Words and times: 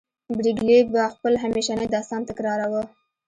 پريګلې 0.27 0.79
به 0.93 1.03
خپل 1.13 1.33
همیشنی 1.43 1.87
داستان 1.93 2.21
تکراروه 2.29 2.81